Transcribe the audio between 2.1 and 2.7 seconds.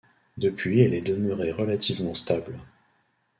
stable.